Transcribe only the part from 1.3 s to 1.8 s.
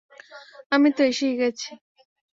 গেছি।